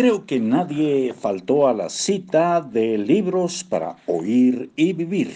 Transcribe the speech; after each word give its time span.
Creo 0.00 0.26
que 0.26 0.38
nadie 0.38 1.12
faltó 1.12 1.66
a 1.66 1.74
la 1.74 1.88
cita 1.88 2.60
de 2.60 2.96
libros 2.96 3.64
para 3.64 3.96
oír 4.06 4.70
y 4.76 4.92
vivir. 4.92 5.32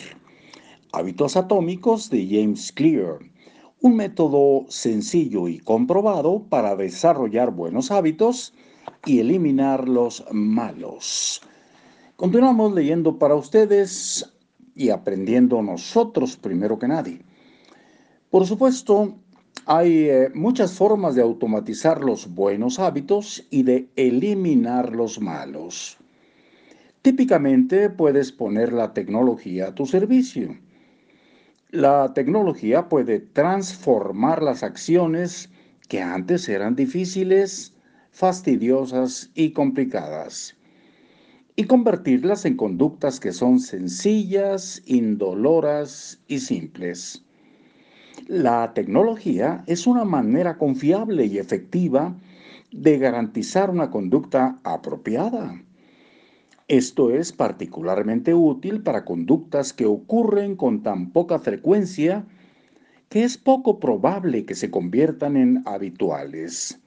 Hábitos 0.92 1.36
atómicos 1.36 2.08
de 2.10 2.24
James 2.30 2.70
Clear. 2.70 3.18
Un 3.80 3.96
método 3.96 4.64
sencillo 4.68 5.48
y 5.48 5.58
comprobado 5.58 6.44
para 6.48 6.76
desarrollar 6.76 7.50
buenos 7.50 7.90
hábitos 7.90 8.54
y 9.04 9.18
eliminar 9.18 9.88
los 9.88 10.24
malos. 10.30 11.42
Continuamos 12.14 12.72
leyendo 12.72 13.18
para 13.18 13.34
ustedes 13.34 14.32
y 14.76 14.90
aprendiendo 14.90 15.60
nosotros 15.60 16.36
primero 16.36 16.78
que 16.78 16.86
nadie. 16.86 17.24
Por 18.30 18.46
supuesto, 18.46 19.16
hay 19.66 20.08
eh, 20.08 20.30
muchas 20.34 20.74
formas 20.74 21.14
de 21.14 21.22
automatizar 21.22 22.02
los 22.02 22.34
buenos 22.34 22.78
hábitos 22.78 23.46
y 23.50 23.62
de 23.62 23.88
eliminar 23.96 24.94
los 24.94 25.20
malos. 25.20 25.98
Típicamente 27.02 27.90
puedes 27.90 28.32
poner 28.32 28.72
la 28.72 28.92
tecnología 28.92 29.68
a 29.68 29.74
tu 29.74 29.86
servicio. 29.86 30.56
La 31.70 32.12
tecnología 32.14 32.88
puede 32.88 33.20
transformar 33.20 34.42
las 34.42 34.62
acciones 34.62 35.50
que 35.88 36.02
antes 36.02 36.48
eran 36.48 36.76
difíciles, 36.76 37.74
fastidiosas 38.10 39.30
y 39.34 39.52
complicadas, 39.52 40.56
y 41.56 41.64
convertirlas 41.64 42.44
en 42.44 42.56
conductas 42.56 43.20
que 43.20 43.32
son 43.32 43.58
sencillas, 43.58 44.82
indoloras 44.86 46.20
y 46.28 46.40
simples. 46.40 47.24
La 48.28 48.72
tecnología 48.72 49.64
es 49.66 49.88
una 49.88 50.04
manera 50.04 50.56
confiable 50.56 51.26
y 51.26 51.38
efectiva 51.38 52.14
de 52.70 52.96
garantizar 52.98 53.68
una 53.68 53.90
conducta 53.90 54.60
apropiada. 54.62 55.60
Esto 56.68 57.10
es 57.10 57.32
particularmente 57.32 58.32
útil 58.32 58.80
para 58.84 59.04
conductas 59.04 59.72
que 59.72 59.86
ocurren 59.86 60.54
con 60.54 60.84
tan 60.84 61.10
poca 61.10 61.40
frecuencia 61.40 62.24
que 63.08 63.24
es 63.24 63.38
poco 63.38 63.80
probable 63.80 64.44
que 64.44 64.54
se 64.54 64.70
conviertan 64.70 65.36
en 65.36 65.62
habituales. 65.66 66.80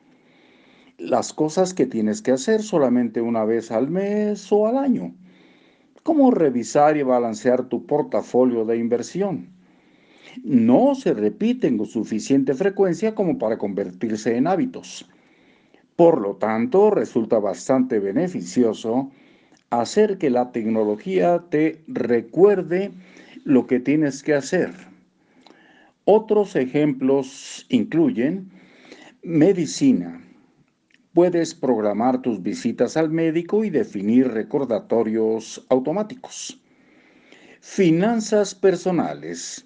Las 0.98 1.34
cosas 1.34 1.74
que 1.74 1.86
tienes 1.86 2.22
que 2.22 2.31
hacer 2.31 2.64
solamente 2.64 3.20
una 3.20 3.44
vez 3.44 3.72
al 3.72 3.90
mes 3.90 4.50
o 4.54 4.68
al 4.68 4.78
año, 4.78 5.14
como 6.02 6.31
revisar 6.31 6.96
y 6.96 7.04
balancear 7.04 7.68
tu 7.68 7.86
portafolio 7.86 8.64
de 8.64 8.78
inversión 8.78 9.55
no 10.44 10.95
se 10.95 11.14
repiten 11.14 11.78
con 11.78 11.88
suficiente 11.88 12.53
frecuencia 12.53 13.16
como 13.16 13.38
para 13.38 13.58
convertirse 13.58 14.36
en 14.36 14.47
hábitos. 14.47 15.09
Por 15.95 16.19
lo 16.19 16.36
tanto, 16.36 16.91
resulta 16.91 17.39
bastante 17.39 18.00
beneficioso 18.00 19.11
hacer 19.69 20.17
que 20.17 20.30
la 20.30 20.52
tecnología 20.52 21.45
te 21.50 21.83
recuerde 21.88 22.91
lo 23.44 23.67
que 23.67 23.80
tienes 23.80 24.23
que 24.23 24.33
hacer. 24.33 24.73
Otros 26.03 26.56
ejemplos 26.56 27.66
incluyen 27.69 28.52
medicina. 29.23 30.22
Puedes 31.13 31.56
programar 31.56 32.22
tus 32.22 32.44
visitas 32.44 32.97
al 32.97 33.09
médico 33.09 33.63
y 33.63 33.69
definir 33.69 34.28
recordatorios 34.28 35.66
automáticos. 35.69 36.61
Finanzas 37.61 38.53
personales. 38.53 39.66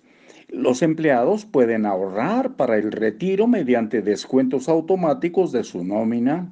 Los 0.50 0.82
empleados 0.82 1.46
pueden 1.46 1.86
ahorrar 1.86 2.56
para 2.56 2.78
el 2.78 2.92
retiro 2.92 3.46
mediante 3.46 4.02
descuentos 4.02 4.68
automáticos 4.68 5.52
de 5.52 5.64
su 5.64 5.84
nómina. 5.84 6.52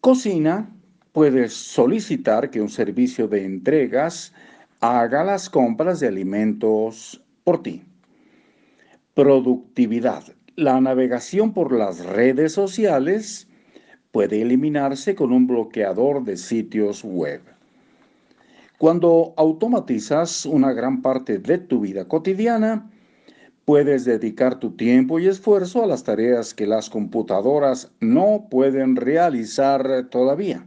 Cocina, 0.00 0.68
puedes 1.12 1.52
solicitar 1.52 2.50
que 2.50 2.60
un 2.60 2.68
servicio 2.68 3.28
de 3.28 3.44
entregas 3.44 4.34
haga 4.80 5.22
las 5.22 5.48
compras 5.48 6.00
de 6.00 6.08
alimentos 6.08 7.22
por 7.44 7.62
ti. 7.62 7.84
Productividad. 9.14 10.24
La 10.56 10.80
navegación 10.80 11.54
por 11.54 11.72
las 11.72 12.04
redes 12.04 12.52
sociales 12.52 13.46
puede 14.10 14.42
eliminarse 14.42 15.14
con 15.14 15.32
un 15.32 15.46
bloqueador 15.46 16.24
de 16.24 16.36
sitios 16.36 17.04
web. 17.04 17.42
Cuando 18.80 19.34
automatizas 19.36 20.46
una 20.46 20.72
gran 20.72 21.02
parte 21.02 21.36
de 21.36 21.58
tu 21.58 21.80
vida 21.80 22.08
cotidiana, 22.08 22.90
puedes 23.66 24.06
dedicar 24.06 24.58
tu 24.58 24.70
tiempo 24.70 25.18
y 25.20 25.26
esfuerzo 25.26 25.84
a 25.84 25.86
las 25.86 26.02
tareas 26.02 26.54
que 26.54 26.66
las 26.66 26.88
computadoras 26.88 27.92
no 28.00 28.46
pueden 28.50 28.96
realizar 28.96 30.08
todavía. 30.08 30.64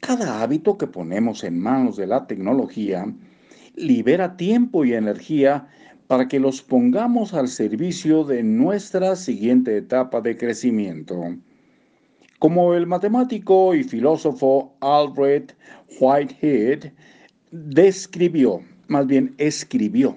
Cada 0.00 0.42
hábito 0.42 0.78
que 0.78 0.86
ponemos 0.86 1.44
en 1.44 1.60
manos 1.60 1.98
de 1.98 2.06
la 2.06 2.26
tecnología 2.26 3.04
libera 3.74 4.38
tiempo 4.38 4.86
y 4.86 4.94
energía 4.94 5.68
para 6.06 6.26
que 6.26 6.40
los 6.40 6.62
pongamos 6.62 7.34
al 7.34 7.48
servicio 7.48 8.24
de 8.24 8.42
nuestra 8.42 9.14
siguiente 9.14 9.76
etapa 9.76 10.22
de 10.22 10.38
crecimiento. 10.38 11.36
Como 12.38 12.74
el 12.74 12.86
matemático 12.86 13.74
y 13.74 13.82
filósofo 13.82 14.76
Albert 14.80 15.54
Whitehead 15.98 16.92
describió, 17.50 18.60
más 18.86 19.08
bien 19.08 19.34
escribió, 19.38 20.16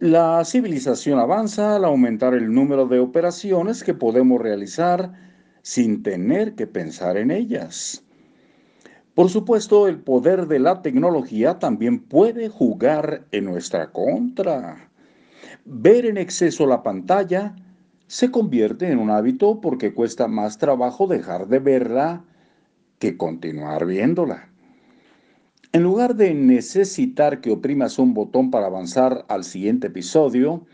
la 0.00 0.44
civilización 0.44 1.20
avanza 1.20 1.76
al 1.76 1.84
aumentar 1.84 2.34
el 2.34 2.52
número 2.52 2.86
de 2.86 2.98
operaciones 2.98 3.84
que 3.84 3.94
podemos 3.94 4.40
realizar 4.40 5.12
sin 5.62 6.02
tener 6.02 6.56
que 6.56 6.66
pensar 6.66 7.18
en 7.18 7.30
ellas. 7.30 8.02
Por 9.14 9.30
supuesto, 9.30 9.86
el 9.86 10.00
poder 10.00 10.48
de 10.48 10.58
la 10.58 10.82
tecnología 10.82 11.60
también 11.60 12.00
puede 12.00 12.48
jugar 12.48 13.28
en 13.30 13.44
nuestra 13.44 13.92
contra. 13.92 14.90
Ver 15.64 16.04
en 16.04 16.16
exceso 16.16 16.66
la 16.66 16.82
pantalla 16.82 17.54
se 18.14 18.30
convierte 18.30 18.92
en 18.92 19.00
un 19.00 19.10
hábito 19.10 19.60
porque 19.60 19.92
cuesta 19.92 20.28
más 20.28 20.56
trabajo 20.58 21.08
dejar 21.08 21.48
de 21.48 21.58
verla 21.58 22.24
que 23.00 23.16
continuar 23.16 23.86
viéndola. 23.86 24.52
En 25.72 25.82
lugar 25.82 26.14
de 26.14 26.32
necesitar 26.32 27.40
que 27.40 27.50
oprimas 27.50 27.98
un 27.98 28.14
botón 28.14 28.52
para 28.52 28.66
avanzar 28.66 29.24
al 29.28 29.42
siguiente 29.42 29.88
episodio, 29.88 30.64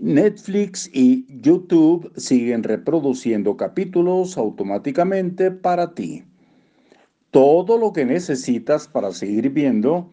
Netflix 0.00 0.90
y 0.92 1.26
YouTube 1.40 2.10
siguen 2.16 2.64
reproduciendo 2.64 3.56
capítulos 3.56 4.36
automáticamente 4.36 5.52
para 5.52 5.94
ti. 5.94 6.24
Todo 7.30 7.78
lo 7.78 7.92
que 7.92 8.04
necesitas 8.04 8.88
para 8.88 9.12
seguir 9.12 9.50
viendo 9.50 10.10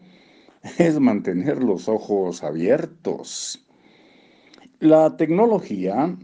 es 0.78 1.00
mantener 1.00 1.60
los 1.60 1.88
ojos 1.88 2.44
abiertos. 2.44 3.66
La 4.78 5.16
tecnología 5.16 6.16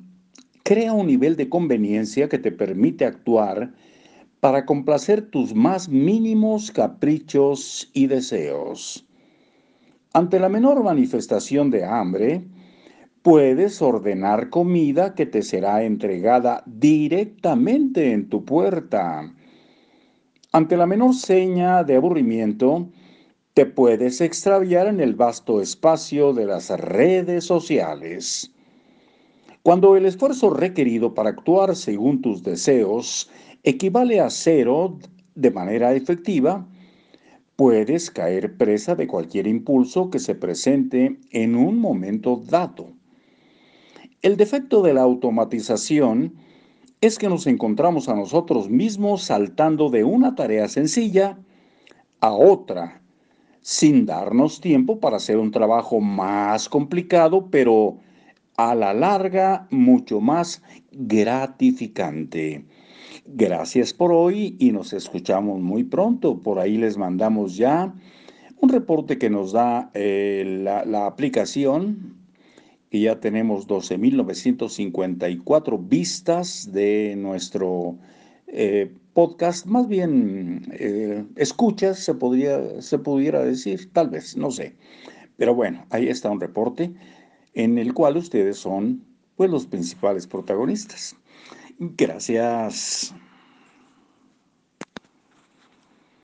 crea 0.65 0.95
un 0.95 1.07
nivel 1.07 1.37
de 1.37 1.51
conveniencia 1.51 2.29
que 2.29 2.39
te 2.39 2.51
permite 2.51 3.05
actuar 3.05 3.75
para 4.41 4.65
complacer 4.65 5.21
tus 5.23 5.55
más 5.55 5.91
mínimos 5.91 6.71
caprichos 6.71 7.91
y 7.93 8.07
deseos. 8.07 9.07
Ante 10.15 10.41
la 10.41 10.49
menor 10.49 10.83
manifestación 10.83 11.71
de 11.71 11.85
hambre, 11.85 12.47
puedes 13.21 13.83
ordenar 13.83 14.49
comida 14.49 15.15
que 15.15 15.27
te 15.27 15.43
será 15.43 15.83
entregada 15.83 16.63
directamente 16.67 18.13
en 18.13 18.31
tu 18.31 18.45
puerta. 18.47 19.35
Ante 20.53 20.77
la 20.79 20.87
menor 20.87 21.15
seña 21.15 21.85
de 21.85 21.97
aburrimiento, 21.97 22.89
te 23.53 23.67
puedes 23.67 24.23
extraviar 24.23 24.87
en 24.87 25.01
el 25.01 25.15
vasto 25.15 25.61
espacio 25.61 26.33
de 26.33 26.47
las 26.47 26.71
redes 26.71 27.45
sociales. 27.45 28.54
Cuando 29.65 29.97
el 29.97 30.05
esfuerzo 30.05 30.51
requerido 30.51 31.15
para 31.15 31.31
actuar 31.31 31.75
según 31.75 32.21
tus 32.21 32.43
deseos 32.43 33.31
equivale 33.63 34.21
a 34.21 34.29
cero 34.29 34.99
de 35.35 35.51
manera 35.51 35.95
efectiva, 35.95 36.69
puedes 37.57 38.11
caer 38.11 38.59
presa 38.59 38.95
de 38.95 39.07
cualquier 39.07 39.47
impulso 39.47 40.11
que 40.11 40.19
se 40.19 40.35
presente 40.35 41.19
en 41.31 41.57
un 41.57 41.79
momento 41.79 42.43
dado. 42.47 42.93
El 44.21 44.37
defecto 44.37 44.83
de 44.83 44.93
la 44.93 45.01
automatización 45.01 46.35
es 47.01 47.19
que 47.19 47.31
nos 47.31 47.47
encontramos 47.47 48.11
a 48.11 48.15
nosotros 48.15 48.69
mismos 48.69 49.23
saltando 49.23 49.89
de 49.89 50.05
una 50.05 50.35
tarea 50.35 50.69
sencilla 50.69 51.39
a 52.21 52.35
otra, 52.35 53.01
sin 53.63 54.05
darnos 54.05 54.61
tiempo 54.61 55.01
para 55.01 55.17
hacer 55.17 55.39
un 55.39 55.51
trabajo 55.51 56.01
más 56.01 56.69
complicado, 56.69 57.49
pero 57.51 57.97
a 58.57 58.75
la 58.75 58.95
larga 58.95 59.69
mucho 59.71 60.21
más 60.21 60.63
gratificante. 60.93 62.65
Gracias 63.27 63.95
por 63.95 64.13
hoy 64.13 64.57
y 64.59 64.73
nos 64.73 64.93
escuchamos 64.93 65.61
muy 65.61 65.85
pronto. 65.85 66.43
Por 66.43 66.59
ahí 66.59 66.77
les 66.77 66.99
mandamos 66.99 67.57
ya 67.57 67.95
un 68.61 68.69
reporte 68.69 69.17
que 69.19 69.31
nos 69.31 69.53
da 69.53 69.91
eh, 69.95 70.61
la, 70.63 71.07
aplicación, 71.07 72.19
que 72.91 73.01
ya 73.01 73.21
tenemos 73.21 73.67
12.954 73.67 75.89
vistas 75.89 76.71
de 76.73 77.15
nuestro 77.17 77.97
eh, 78.47 78.93
podcast, 79.15 79.65
más 79.67 79.89
bien 79.89 80.67
eh, 80.73 81.25
escuchas, 81.37 81.99
se, 81.99 82.15
podría, 82.15 82.83
se 82.83 82.99
pudiera 82.99 83.43
decir, 83.43 83.91
tal 83.93 84.11
vez, 84.11 84.37
no 84.37 84.51
sé. 84.51 84.77
Pero 85.37 85.55
bueno, 85.55 85.87
ahí 85.91 86.09
está 86.09 86.31
un 86.31 86.41
reporte 86.41 86.93
en 87.55 87.79
el 87.79 87.95
cual 87.95 88.17
ustedes 88.17 88.59
son 88.59 89.05
pues 89.37 89.51
los 89.51 89.67
principales 89.67 90.27
protagonistas. 90.27 91.17
Gracias. 91.79 93.15